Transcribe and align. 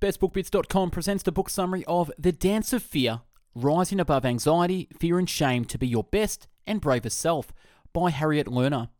BestBookBits.com 0.00 0.90
presents 0.90 1.24
the 1.24 1.32
book 1.32 1.50
summary 1.50 1.84
of 1.88 2.12
The 2.16 2.30
Dance 2.30 2.72
of 2.72 2.84
Fear 2.84 3.22
Rising 3.56 3.98
Above 3.98 4.24
Anxiety, 4.24 4.86
Fear, 4.96 5.18
and 5.18 5.28
Shame 5.28 5.64
to 5.64 5.76
Be 5.76 5.88
Your 5.88 6.04
Best 6.04 6.46
and 6.68 6.80
Bravest 6.80 7.18
Self 7.18 7.52
by 7.92 8.10
Harriet 8.10 8.46
Lerner. 8.46 8.90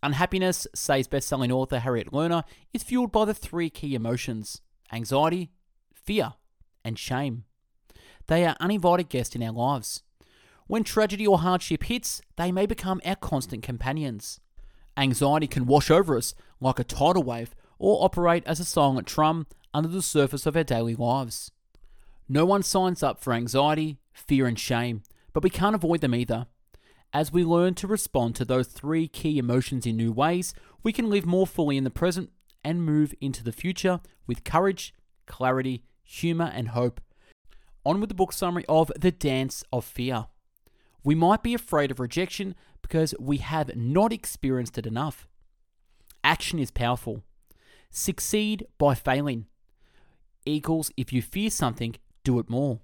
Unhappiness, 0.00 0.68
says 0.76 1.08
best-selling 1.08 1.50
author 1.50 1.80
Harriet 1.80 2.12
Lerner, 2.12 2.44
is 2.72 2.84
fueled 2.84 3.10
by 3.10 3.24
the 3.24 3.34
three 3.34 3.68
key 3.68 3.96
emotions 3.96 4.60
anxiety, 4.92 5.50
fear, 5.92 6.34
and 6.84 6.96
shame. 7.00 7.42
They 8.28 8.46
are 8.46 8.56
uninvited 8.60 9.08
guests 9.08 9.34
in 9.34 9.42
our 9.42 9.50
lives. 9.50 10.04
When 10.68 10.84
tragedy 10.84 11.26
or 11.26 11.40
hardship 11.40 11.82
hits, 11.82 12.22
they 12.36 12.52
may 12.52 12.66
become 12.66 13.00
our 13.04 13.16
constant 13.16 13.64
companions. 13.64 14.38
Anxiety 14.96 15.48
can 15.48 15.66
wash 15.66 15.90
over 15.90 16.16
us 16.16 16.32
like 16.60 16.78
a 16.78 16.84
tidal 16.84 17.24
wave 17.24 17.56
or 17.80 18.04
operate 18.04 18.44
as 18.46 18.60
a 18.60 18.64
silent 18.64 19.08
trum 19.08 19.48
under 19.72 19.88
the 19.88 20.02
surface 20.02 20.46
of 20.46 20.56
our 20.56 20.64
daily 20.64 20.94
lives. 20.94 21.50
No 22.28 22.44
one 22.44 22.62
signs 22.62 23.02
up 23.02 23.22
for 23.22 23.32
anxiety, 23.32 23.98
fear, 24.12 24.46
and 24.46 24.58
shame, 24.58 25.02
but 25.32 25.42
we 25.42 25.50
can't 25.50 25.74
avoid 25.74 26.00
them 26.00 26.14
either. 26.14 26.46
As 27.12 27.32
we 27.32 27.42
learn 27.42 27.74
to 27.74 27.86
respond 27.86 28.36
to 28.36 28.44
those 28.44 28.66
three 28.66 29.08
key 29.08 29.38
emotions 29.38 29.86
in 29.86 29.96
new 29.96 30.12
ways, 30.12 30.52
we 30.82 30.92
can 30.92 31.08
live 31.08 31.24
more 31.24 31.46
fully 31.46 31.78
in 31.78 31.84
the 31.84 31.90
present 31.90 32.30
and 32.62 32.84
move 32.84 33.14
into 33.20 33.42
the 33.42 33.52
future 33.52 34.00
with 34.26 34.44
courage, 34.44 34.92
clarity, 35.26 35.84
humour, 36.02 36.52
and 36.54 36.68
hope. 36.68 37.00
On 37.84 38.00
with 38.00 38.10
the 38.10 38.14
book 38.14 38.32
summary 38.32 38.66
of 38.68 38.92
The 38.94 39.10
Dance 39.10 39.64
of 39.72 39.84
Fear. 39.84 40.26
We 41.02 41.14
might 41.14 41.42
be 41.42 41.54
afraid 41.54 41.90
of 41.90 42.00
rejection 42.00 42.54
because 42.82 43.14
we 43.18 43.38
have 43.38 43.74
not 43.74 44.12
experienced 44.12 44.76
it 44.76 44.86
enough. 44.86 45.26
Action 46.22 46.58
is 46.58 46.70
powerful. 46.70 47.22
Succeed 47.90 48.66
by 48.76 48.94
failing 48.94 49.46
equals 50.48 50.90
if 50.96 51.12
you 51.12 51.22
fear 51.22 51.50
something, 51.50 51.96
do 52.24 52.38
it 52.38 52.50
more. 52.50 52.80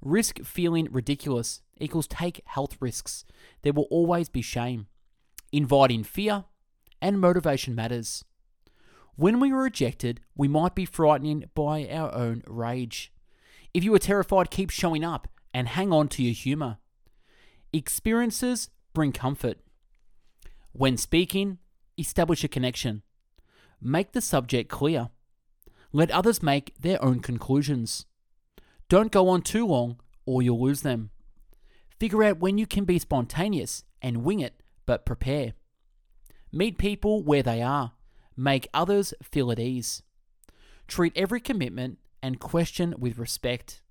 Risk 0.00 0.44
feeling 0.44 0.88
ridiculous 0.90 1.62
equals 1.80 2.06
take 2.06 2.42
health 2.46 2.76
risks. 2.80 3.24
There 3.62 3.72
will 3.72 3.88
always 3.90 4.28
be 4.28 4.42
shame. 4.42 4.86
Inviting 5.52 6.04
fear 6.04 6.44
and 7.00 7.20
motivation 7.20 7.74
matters. 7.74 8.24
When 9.16 9.40
we 9.40 9.50
are 9.52 9.62
rejected, 9.62 10.20
we 10.36 10.46
might 10.46 10.74
be 10.74 10.84
frightened 10.84 11.48
by 11.54 11.88
our 11.88 12.14
own 12.14 12.42
rage. 12.46 13.12
If 13.74 13.82
you 13.82 13.94
are 13.94 13.98
terrified, 13.98 14.50
keep 14.50 14.70
showing 14.70 15.04
up 15.04 15.28
and 15.52 15.68
hang 15.68 15.92
on 15.92 16.08
to 16.08 16.22
your 16.22 16.34
humour. 16.34 16.78
Experiences 17.72 18.70
bring 18.94 19.12
comfort. 19.12 19.58
When 20.72 20.96
speaking, 20.96 21.58
establish 21.98 22.44
a 22.44 22.48
connection. 22.48 23.02
Make 23.80 24.12
the 24.12 24.20
subject 24.20 24.70
clear. 24.70 25.10
Let 25.92 26.10
others 26.10 26.42
make 26.42 26.74
their 26.80 27.02
own 27.02 27.20
conclusions. 27.20 28.06
Don't 28.88 29.12
go 29.12 29.28
on 29.28 29.42
too 29.42 29.66
long 29.66 30.00
or 30.26 30.42
you'll 30.42 30.62
lose 30.62 30.82
them. 30.82 31.10
Figure 31.98 32.22
out 32.22 32.38
when 32.38 32.58
you 32.58 32.66
can 32.66 32.84
be 32.84 32.98
spontaneous 32.98 33.84
and 34.02 34.22
wing 34.24 34.40
it, 34.40 34.62
but 34.86 35.06
prepare. 35.06 35.54
Meet 36.52 36.78
people 36.78 37.22
where 37.22 37.42
they 37.42 37.62
are. 37.62 37.92
Make 38.36 38.68
others 38.72 39.12
feel 39.22 39.50
at 39.50 39.58
ease. 39.58 40.02
Treat 40.86 41.12
every 41.16 41.40
commitment 41.40 41.98
and 42.22 42.38
question 42.38 42.94
with 42.98 43.18
respect. 43.18 43.82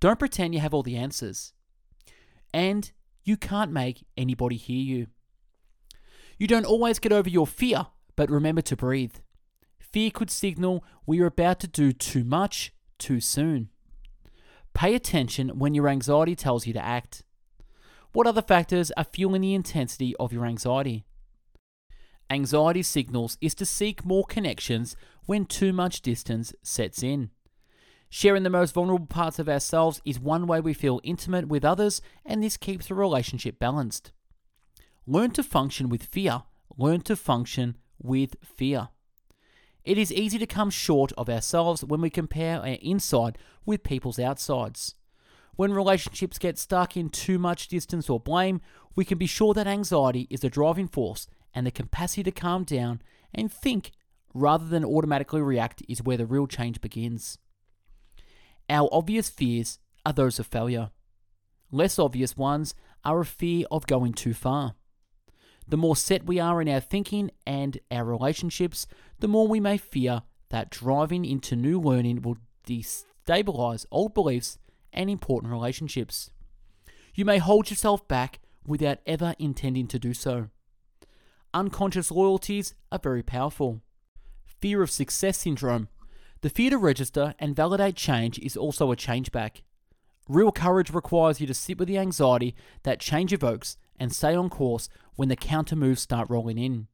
Don't 0.00 0.18
pretend 0.18 0.54
you 0.54 0.60
have 0.60 0.74
all 0.74 0.82
the 0.82 0.96
answers. 0.96 1.52
And 2.52 2.90
you 3.24 3.36
can't 3.36 3.72
make 3.72 4.04
anybody 4.16 4.56
hear 4.56 4.82
you. 4.82 5.06
You 6.38 6.46
don't 6.46 6.66
always 6.66 6.98
get 6.98 7.12
over 7.12 7.30
your 7.30 7.46
fear, 7.46 7.86
but 8.16 8.30
remember 8.30 8.62
to 8.62 8.76
breathe. 8.76 9.14
Fear 9.92 10.10
could 10.12 10.30
signal 10.30 10.84
we 11.06 11.20
are 11.20 11.26
about 11.26 11.60
to 11.60 11.66
do 11.66 11.92
too 11.92 12.24
much 12.24 12.72
too 12.98 13.20
soon. 13.20 13.68
Pay 14.74 14.94
attention 14.94 15.58
when 15.58 15.74
your 15.74 15.88
anxiety 15.88 16.34
tells 16.34 16.66
you 16.66 16.72
to 16.72 16.84
act. 16.84 17.24
What 18.12 18.26
other 18.26 18.42
factors 18.42 18.90
are 18.96 19.04
fueling 19.04 19.42
the 19.42 19.54
intensity 19.54 20.16
of 20.16 20.32
your 20.32 20.46
anxiety? 20.46 21.04
Anxiety 22.30 22.82
signals 22.82 23.36
is 23.42 23.54
to 23.56 23.66
seek 23.66 24.04
more 24.04 24.24
connections 24.24 24.96
when 25.26 25.44
too 25.44 25.72
much 25.72 26.00
distance 26.00 26.54
sets 26.62 27.02
in. 27.02 27.30
Sharing 28.08 28.42
the 28.42 28.50
most 28.50 28.72
vulnerable 28.72 29.06
parts 29.06 29.38
of 29.38 29.48
ourselves 29.48 30.00
is 30.04 30.18
one 30.18 30.46
way 30.46 30.60
we 30.60 30.72
feel 30.72 31.00
intimate 31.02 31.48
with 31.48 31.64
others, 31.64 32.00
and 32.24 32.42
this 32.42 32.56
keeps 32.56 32.88
the 32.88 32.94
relationship 32.94 33.58
balanced. 33.58 34.12
Learn 35.06 35.30
to 35.32 35.42
function 35.42 35.88
with 35.88 36.02
fear. 36.02 36.44
Learn 36.78 37.00
to 37.02 37.16
function 37.16 37.76
with 37.98 38.36
fear. 38.42 38.88
It 39.84 39.98
is 39.98 40.12
easy 40.12 40.38
to 40.38 40.46
come 40.46 40.70
short 40.70 41.12
of 41.18 41.28
ourselves 41.28 41.84
when 41.84 42.00
we 42.00 42.10
compare 42.10 42.60
our 42.60 42.78
inside 42.80 43.36
with 43.66 43.82
people's 43.82 44.18
outsides. 44.18 44.94
When 45.56 45.72
relationships 45.72 46.38
get 46.38 46.58
stuck 46.58 46.96
in 46.96 47.10
too 47.10 47.38
much 47.38 47.68
distance 47.68 48.08
or 48.08 48.20
blame, 48.20 48.60
we 48.94 49.04
can 49.04 49.18
be 49.18 49.26
sure 49.26 49.54
that 49.54 49.66
anxiety 49.66 50.26
is 50.30 50.40
the 50.40 50.48
driving 50.48 50.88
force 50.88 51.26
and 51.54 51.66
the 51.66 51.70
capacity 51.70 52.22
to 52.22 52.30
calm 52.30 52.64
down 52.64 53.02
and 53.34 53.52
think 53.52 53.90
rather 54.34 54.66
than 54.66 54.84
automatically 54.84 55.42
react 55.42 55.82
is 55.88 56.02
where 56.02 56.16
the 56.16 56.26
real 56.26 56.46
change 56.46 56.80
begins. 56.80 57.38
Our 58.70 58.88
obvious 58.92 59.28
fears 59.28 59.78
are 60.06 60.12
those 60.12 60.38
of 60.38 60.46
failure. 60.46 60.90
Less 61.70 61.98
obvious 61.98 62.36
ones 62.36 62.74
are 63.04 63.20
a 63.20 63.24
fear 63.26 63.66
of 63.70 63.86
going 63.86 64.12
too 64.12 64.32
far. 64.34 64.74
The 65.72 65.78
more 65.78 65.96
set 65.96 66.26
we 66.26 66.38
are 66.38 66.60
in 66.60 66.68
our 66.68 66.80
thinking 66.80 67.30
and 67.46 67.78
our 67.90 68.04
relationships, 68.04 68.86
the 69.20 69.26
more 69.26 69.48
we 69.48 69.58
may 69.58 69.78
fear 69.78 70.20
that 70.50 70.68
driving 70.68 71.24
into 71.24 71.56
new 71.56 71.80
learning 71.80 72.20
will 72.20 72.36
destabilize 72.66 73.86
old 73.90 74.12
beliefs 74.12 74.58
and 74.92 75.08
important 75.08 75.50
relationships. 75.50 76.28
You 77.14 77.24
may 77.24 77.38
hold 77.38 77.70
yourself 77.70 78.06
back 78.06 78.40
without 78.66 78.98
ever 79.06 79.34
intending 79.38 79.86
to 79.86 79.98
do 79.98 80.12
so. 80.12 80.50
Unconscious 81.54 82.10
loyalties 82.10 82.74
are 82.92 83.00
very 83.02 83.22
powerful. 83.22 83.80
Fear 84.44 84.82
of 84.82 84.90
success 84.90 85.38
syndrome. 85.38 85.88
The 86.42 86.50
fear 86.50 86.68
to 86.68 86.76
register 86.76 87.34
and 87.38 87.56
validate 87.56 87.96
change 87.96 88.38
is 88.40 88.58
also 88.58 88.92
a 88.92 88.96
change 88.96 89.32
back. 89.32 89.62
Real 90.28 90.52
courage 90.52 90.90
requires 90.90 91.40
you 91.40 91.46
to 91.46 91.54
sit 91.54 91.78
with 91.78 91.88
the 91.88 91.96
anxiety 91.96 92.54
that 92.82 93.00
change 93.00 93.32
evokes 93.32 93.78
and 93.98 94.12
stay 94.12 94.34
on 94.34 94.50
course 94.50 94.88
when 95.16 95.28
the 95.28 95.36
counter 95.36 95.76
moves 95.76 96.00
start 96.00 96.28
rolling 96.30 96.58
in. 96.58 96.88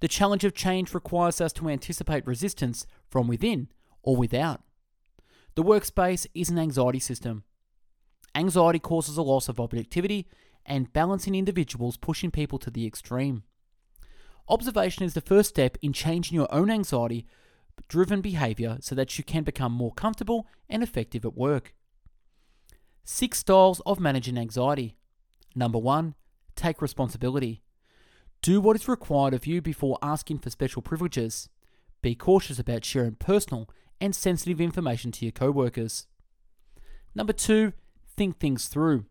The 0.00 0.08
challenge 0.08 0.44
of 0.44 0.54
change 0.54 0.94
requires 0.94 1.40
us 1.40 1.52
to 1.54 1.68
anticipate 1.68 2.26
resistance 2.26 2.86
from 3.08 3.28
within 3.28 3.68
or 4.02 4.16
without. 4.16 4.62
The 5.54 5.62
workspace 5.62 6.26
is 6.34 6.50
an 6.50 6.58
anxiety 6.58 6.98
system. 6.98 7.44
Anxiety 8.34 8.78
causes 8.78 9.16
a 9.16 9.22
loss 9.22 9.48
of 9.48 9.60
objectivity 9.60 10.26
and 10.64 10.92
balancing 10.92 11.34
individuals, 11.34 11.96
pushing 11.96 12.30
people 12.30 12.58
to 12.58 12.70
the 12.70 12.86
extreme. 12.86 13.42
Observation 14.48 15.04
is 15.04 15.14
the 15.14 15.20
first 15.20 15.50
step 15.50 15.76
in 15.82 15.92
changing 15.92 16.34
your 16.34 16.52
own 16.52 16.70
anxiety 16.70 17.26
driven 17.88 18.20
behavior 18.20 18.78
so 18.80 18.94
that 18.94 19.18
you 19.18 19.24
can 19.24 19.44
become 19.44 19.72
more 19.72 19.92
comfortable 19.92 20.46
and 20.68 20.82
effective 20.82 21.24
at 21.24 21.36
work. 21.36 21.74
Six 23.04 23.40
styles 23.40 23.80
of 23.84 24.00
managing 24.00 24.38
anxiety. 24.38 24.96
Number 25.54 25.78
one, 25.78 26.14
take 26.56 26.82
responsibility. 26.82 27.62
Do 28.40 28.60
what 28.60 28.76
is 28.76 28.88
required 28.88 29.34
of 29.34 29.46
you 29.46 29.60
before 29.60 29.98
asking 30.02 30.38
for 30.38 30.50
special 30.50 30.82
privileges. 30.82 31.48
Be 32.00 32.14
cautious 32.14 32.58
about 32.58 32.84
sharing 32.84 33.14
personal 33.14 33.68
and 34.00 34.14
sensitive 34.14 34.60
information 34.60 35.12
to 35.12 35.24
your 35.24 35.32
coworkers. 35.32 36.06
Number 37.14 37.32
two, 37.32 37.72
think 38.16 38.38
things 38.38 38.66
through. 38.66 39.04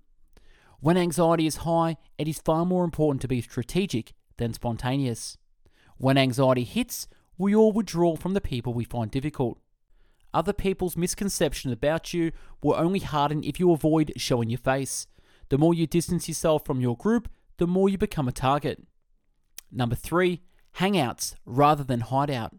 When 0.79 0.97
anxiety 0.97 1.45
is 1.45 1.57
high, 1.57 1.97
it 2.17 2.27
is 2.27 2.39
far 2.39 2.65
more 2.65 2.83
important 2.83 3.21
to 3.21 3.27
be 3.27 3.41
strategic 3.41 4.13
than 4.37 4.53
spontaneous. 4.53 5.37
When 5.97 6.17
anxiety 6.17 6.63
hits, 6.63 7.07
we 7.37 7.55
all 7.55 7.71
withdraw 7.71 8.15
from 8.15 8.33
the 8.33 8.41
people 8.41 8.73
we 8.73 8.83
find 8.83 9.11
difficult. 9.11 9.59
Other 10.33 10.53
people's 10.53 10.97
misconceptions 10.97 11.71
about 11.71 12.13
you 12.13 12.31
will 12.63 12.75
only 12.75 12.99
harden 12.99 13.43
if 13.43 13.59
you 13.59 13.71
avoid 13.71 14.13
showing 14.17 14.49
your 14.49 14.57
face. 14.57 15.07
The 15.51 15.57
more 15.57 15.73
you 15.73 15.85
distance 15.85 16.29
yourself 16.29 16.63
from 16.63 16.79
your 16.79 16.95
group, 16.95 17.27
the 17.57 17.67
more 17.67 17.89
you 17.89 17.97
become 17.97 18.25
a 18.25 18.31
target. 18.31 18.81
Number 19.69 19.95
three, 19.95 20.43
hangouts 20.77 21.35
rather 21.45 21.83
than 21.83 21.99
hideout. 21.99 22.55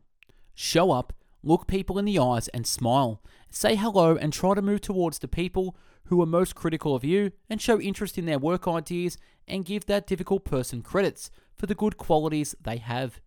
Show 0.55 0.91
up, 0.91 1.15
look 1.43 1.67
people 1.67 1.99
in 1.99 2.05
the 2.05 2.19
eyes, 2.19 2.49
and 2.49 2.67
smile. 2.67 3.23
Say 3.49 3.77
hello 3.77 4.17
and 4.17 4.31
try 4.31 4.55
to 4.55 4.61
move 4.61 4.83
towards 4.83 5.21
the 5.21 5.27
people 5.27 5.75
who 6.09 6.21
are 6.21 6.27
most 6.27 6.55
critical 6.55 6.95
of 6.95 7.03
you 7.03 7.33
and 7.49 7.63
show 7.63 7.81
interest 7.81 8.19
in 8.19 8.27
their 8.27 8.39
work 8.39 8.69
ideas 8.69 9.17
and 9.49 9.65
give 9.65 9.87
that 9.87 10.07
difficult 10.07 10.45
person 10.45 10.83
credits 10.83 11.31
for 11.57 11.65
the 11.65 11.75
good 11.75 11.97
qualities 11.97 12.55
they 12.61 12.77
have. 12.77 13.23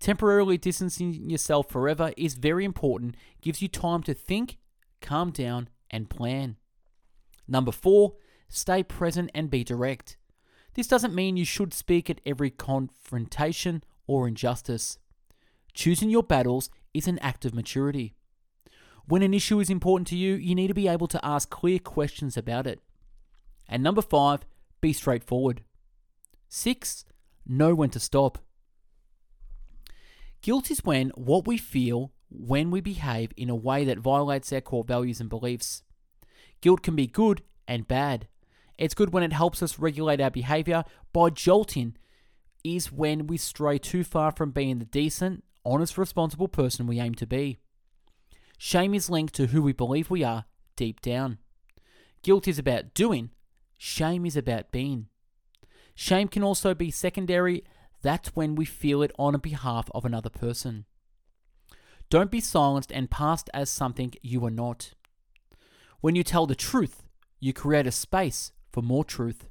Temporarily 0.00 0.58
distancing 0.58 1.30
yourself 1.30 1.68
forever 1.68 2.12
is 2.16 2.34
very 2.34 2.64
important, 2.64 3.14
gives 3.40 3.62
you 3.62 3.68
time 3.68 4.02
to 4.02 4.12
think, 4.12 4.58
calm 5.00 5.30
down, 5.30 5.68
and 5.88 6.10
plan. 6.10 6.56
Number 7.46 7.70
four, 7.70 8.14
Stay 8.50 8.82
present 8.82 9.30
and 9.32 9.48
be 9.48 9.62
direct. 9.62 10.16
This 10.74 10.88
doesn't 10.88 11.14
mean 11.14 11.36
you 11.36 11.44
should 11.44 11.72
speak 11.72 12.10
at 12.10 12.20
every 12.26 12.50
confrontation 12.50 13.84
or 14.06 14.26
injustice. 14.26 14.98
Choosing 15.72 16.10
your 16.10 16.24
battles 16.24 16.68
is 16.92 17.06
an 17.06 17.20
act 17.20 17.44
of 17.44 17.54
maturity. 17.54 18.14
When 19.06 19.22
an 19.22 19.34
issue 19.34 19.60
is 19.60 19.70
important 19.70 20.08
to 20.08 20.16
you, 20.16 20.34
you 20.34 20.56
need 20.56 20.68
to 20.68 20.74
be 20.74 20.88
able 20.88 21.06
to 21.08 21.24
ask 21.24 21.48
clear 21.48 21.78
questions 21.78 22.36
about 22.36 22.66
it. 22.66 22.80
And 23.68 23.82
number 23.84 24.02
five, 24.02 24.44
be 24.80 24.92
straightforward. 24.92 25.62
Six, 26.48 27.04
know 27.46 27.74
when 27.74 27.90
to 27.90 28.00
stop. 28.00 28.38
Guilt 30.42 30.70
is 30.72 30.84
when 30.84 31.10
what 31.10 31.46
we 31.46 31.56
feel 31.56 32.12
when 32.28 32.70
we 32.70 32.80
behave 32.80 33.32
in 33.36 33.48
a 33.48 33.54
way 33.54 33.84
that 33.84 33.98
violates 33.98 34.52
our 34.52 34.60
core 34.60 34.84
values 34.84 35.20
and 35.20 35.28
beliefs. 35.28 35.82
Guilt 36.60 36.82
can 36.82 36.96
be 36.96 37.06
good 37.06 37.42
and 37.68 37.86
bad. 37.86 38.26
It's 38.80 38.94
good 38.94 39.12
when 39.12 39.22
it 39.22 39.34
helps 39.34 39.62
us 39.62 39.78
regulate 39.78 40.22
our 40.22 40.30
behavior 40.30 40.84
by 41.12 41.28
jolting, 41.28 41.96
is 42.64 42.90
when 42.90 43.26
we 43.26 43.36
stray 43.36 43.78
too 43.78 44.02
far 44.02 44.32
from 44.32 44.52
being 44.52 44.78
the 44.78 44.86
decent, 44.86 45.44
honest, 45.66 45.98
responsible 45.98 46.48
person 46.48 46.86
we 46.86 46.98
aim 46.98 47.14
to 47.16 47.26
be. 47.26 47.58
Shame 48.56 48.94
is 48.94 49.10
linked 49.10 49.34
to 49.34 49.48
who 49.48 49.60
we 49.60 49.74
believe 49.74 50.08
we 50.08 50.24
are 50.24 50.46
deep 50.76 51.02
down. 51.02 51.36
Guilt 52.22 52.48
is 52.48 52.58
about 52.58 52.94
doing, 52.94 53.30
shame 53.76 54.24
is 54.24 54.36
about 54.36 54.72
being. 54.72 55.08
Shame 55.94 56.28
can 56.28 56.42
also 56.42 56.74
be 56.74 56.90
secondary, 56.90 57.64
that's 58.00 58.34
when 58.34 58.54
we 58.54 58.64
feel 58.64 59.02
it 59.02 59.12
on 59.18 59.38
behalf 59.40 59.90
of 59.94 60.06
another 60.06 60.30
person. 60.30 60.86
Don't 62.08 62.30
be 62.30 62.40
silenced 62.40 62.92
and 62.92 63.10
passed 63.10 63.50
as 63.52 63.68
something 63.68 64.14
you 64.22 64.42
are 64.46 64.50
not. 64.50 64.94
When 66.00 66.14
you 66.14 66.24
tell 66.24 66.46
the 66.46 66.54
truth, 66.54 67.02
you 67.40 67.52
create 67.52 67.86
a 67.86 67.92
space 67.92 68.52
for 68.72 68.82
more 68.82 69.04
truth. 69.04 69.46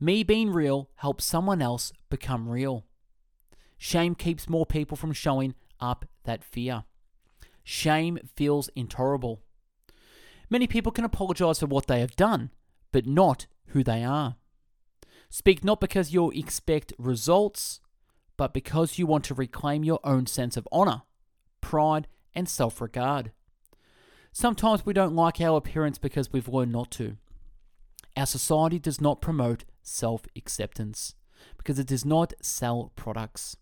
Me 0.00 0.22
being 0.22 0.50
real 0.50 0.90
helps 0.96 1.24
someone 1.24 1.62
else 1.62 1.92
become 2.10 2.48
real. 2.48 2.84
Shame 3.78 4.14
keeps 4.14 4.48
more 4.48 4.66
people 4.66 4.96
from 4.96 5.12
showing 5.12 5.54
up 5.80 6.06
that 6.24 6.44
fear. 6.44 6.84
Shame 7.64 8.18
feels 8.34 8.68
intolerable. 8.74 9.40
Many 10.50 10.66
people 10.66 10.92
can 10.92 11.04
apologize 11.04 11.60
for 11.60 11.66
what 11.66 11.86
they 11.86 12.00
have 12.00 12.16
done, 12.16 12.50
but 12.90 13.06
not 13.06 13.46
who 13.68 13.82
they 13.82 14.04
are. 14.04 14.36
Speak 15.30 15.64
not 15.64 15.80
because 15.80 16.12
you 16.12 16.30
expect 16.30 16.92
results, 16.98 17.80
but 18.36 18.52
because 18.52 18.98
you 18.98 19.06
want 19.06 19.24
to 19.24 19.34
reclaim 19.34 19.84
your 19.84 20.00
own 20.04 20.26
sense 20.26 20.56
of 20.56 20.68
honor 20.70 21.02
pride, 21.62 22.08
and 22.34 22.46
self 22.46 22.82
regard. 22.82 23.32
Sometimes 24.32 24.84
we 24.84 24.92
don't 24.92 25.14
like 25.14 25.40
our 25.40 25.56
appearance 25.56 25.96
because 25.96 26.30
we've 26.30 26.48
learned 26.48 26.72
not 26.72 26.90
to. 26.92 27.16
Our 28.16 28.26
society 28.26 28.78
does 28.78 29.00
not 29.00 29.20
promote 29.20 29.64
self 29.82 30.26
acceptance 30.36 31.14
because 31.56 31.78
it 31.78 31.86
does 31.86 32.04
not 32.04 32.34
sell 32.40 32.92
products. 32.96 33.56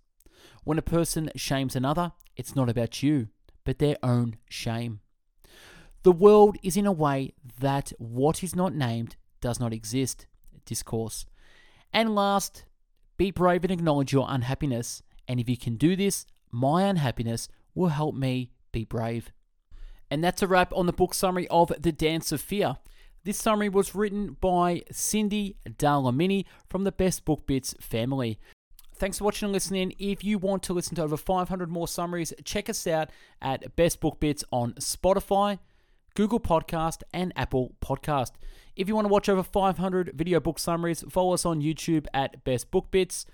When 0.64 0.78
a 0.78 0.82
person 0.82 1.30
shames 1.36 1.76
another, 1.76 2.12
it's 2.36 2.56
not 2.56 2.68
about 2.68 3.02
you, 3.02 3.28
but 3.64 3.78
their 3.78 3.96
own 4.02 4.36
shame. 4.48 5.00
The 6.02 6.12
world 6.12 6.56
is 6.62 6.76
in 6.76 6.86
a 6.86 6.92
way 6.92 7.34
that 7.60 7.92
what 7.98 8.42
is 8.42 8.56
not 8.56 8.74
named 8.74 9.16
does 9.40 9.60
not 9.60 9.72
exist. 9.72 10.26
Discourse. 10.64 11.26
And 11.92 12.14
last, 12.14 12.64
be 13.16 13.30
brave 13.30 13.64
and 13.64 13.72
acknowledge 13.72 14.12
your 14.12 14.26
unhappiness. 14.28 15.02
And 15.28 15.38
if 15.38 15.48
you 15.48 15.56
can 15.56 15.76
do 15.76 15.96
this, 15.96 16.26
my 16.50 16.84
unhappiness 16.84 17.48
will 17.74 17.88
help 17.88 18.14
me 18.14 18.52
be 18.72 18.84
brave. 18.84 19.30
And 20.10 20.24
that's 20.24 20.42
a 20.42 20.46
wrap 20.46 20.72
on 20.72 20.86
the 20.86 20.92
book 20.92 21.14
summary 21.14 21.46
of 21.48 21.72
The 21.78 21.92
Dance 21.92 22.32
of 22.32 22.40
Fear. 22.40 22.78
This 23.22 23.36
summary 23.36 23.68
was 23.68 23.94
written 23.94 24.38
by 24.40 24.82
Cindy 24.90 25.56
Dalamini 25.68 26.46
from 26.70 26.84
the 26.84 26.92
Best 26.92 27.26
Book 27.26 27.46
Bits 27.46 27.74
family. 27.78 28.38
Thanks 28.96 29.18
for 29.18 29.24
watching 29.24 29.46
and 29.46 29.52
listening. 29.52 29.92
If 29.98 30.24
you 30.24 30.38
want 30.38 30.62
to 30.64 30.72
listen 30.72 30.94
to 30.96 31.02
over 31.02 31.18
500 31.18 31.70
more 31.70 31.86
summaries, 31.86 32.32
check 32.44 32.70
us 32.70 32.86
out 32.86 33.10
at 33.42 33.76
Best 33.76 34.00
Book 34.00 34.20
Bits 34.20 34.42
on 34.50 34.72
Spotify, 34.74 35.58
Google 36.14 36.40
Podcast, 36.40 37.02
and 37.12 37.34
Apple 37.36 37.74
Podcast. 37.82 38.32
If 38.74 38.88
you 38.88 38.94
want 38.94 39.04
to 39.06 39.12
watch 39.12 39.28
over 39.28 39.42
500 39.42 40.12
video 40.14 40.40
book 40.40 40.58
summaries, 40.58 41.04
follow 41.10 41.34
us 41.34 41.44
on 41.44 41.60
YouTube 41.60 42.06
at 42.14 42.42
Best 42.44 42.70
Book 42.70 42.90
Bits. 42.90 43.26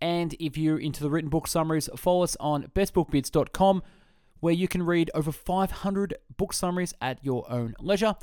And 0.00 0.36
if 0.38 0.56
you're 0.56 0.78
into 0.78 1.02
the 1.02 1.10
written 1.10 1.30
book 1.30 1.48
summaries, 1.48 1.88
follow 1.96 2.22
us 2.22 2.36
on 2.38 2.68
bestbookbits.com, 2.72 3.82
where 4.38 4.54
you 4.54 4.68
can 4.68 4.84
read 4.84 5.10
over 5.12 5.32
500 5.32 6.14
book 6.36 6.52
summaries 6.52 6.94
at 7.00 7.24
your 7.24 7.50
own 7.50 7.74
leisure. 7.80 8.14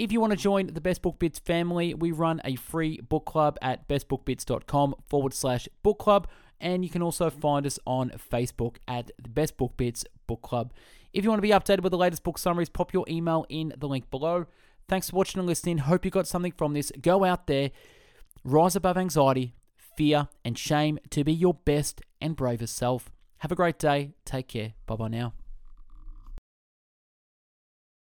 If 0.00 0.10
you 0.12 0.18
want 0.18 0.30
to 0.30 0.38
join 0.38 0.68
the 0.68 0.80
Best 0.80 1.02
Book 1.02 1.18
Bits 1.18 1.38
family, 1.38 1.92
we 1.92 2.10
run 2.10 2.40
a 2.42 2.54
free 2.54 3.02
book 3.02 3.26
club 3.26 3.58
at 3.60 3.86
bestbookbits.com 3.86 4.94
forward 5.06 5.34
slash 5.34 5.68
book 5.82 5.98
club. 5.98 6.26
And 6.58 6.82
you 6.82 6.88
can 6.88 7.02
also 7.02 7.28
find 7.28 7.66
us 7.66 7.78
on 7.86 8.10
Facebook 8.32 8.76
at 8.88 9.10
the 9.22 9.28
Best 9.28 9.58
Book 9.58 9.76
Bits 9.76 10.06
Book 10.26 10.40
Club. 10.40 10.72
If 11.12 11.22
you 11.22 11.28
want 11.28 11.36
to 11.36 11.46
be 11.46 11.50
updated 11.50 11.82
with 11.82 11.90
the 11.90 11.98
latest 11.98 12.24
book 12.24 12.38
summaries, 12.38 12.70
pop 12.70 12.94
your 12.94 13.04
email 13.10 13.44
in 13.50 13.74
the 13.76 13.88
link 13.88 14.10
below. 14.10 14.46
Thanks 14.88 15.10
for 15.10 15.16
watching 15.16 15.38
and 15.38 15.46
listening. 15.46 15.76
Hope 15.76 16.06
you 16.06 16.10
got 16.10 16.26
something 16.26 16.52
from 16.52 16.72
this. 16.72 16.90
Go 17.02 17.24
out 17.24 17.46
there, 17.46 17.70
rise 18.42 18.76
above 18.76 18.96
anxiety, 18.96 19.54
fear, 19.98 20.28
and 20.46 20.56
shame 20.56 20.98
to 21.10 21.24
be 21.24 21.32
your 21.34 21.52
best 21.52 22.00
and 22.22 22.34
bravest 22.34 22.74
self. 22.74 23.10
Have 23.40 23.52
a 23.52 23.54
great 23.54 23.78
day. 23.78 24.12
Take 24.24 24.48
care. 24.48 24.72
Bye 24.86 24.96
bye 24.96 25.08
now. 25.08 25.34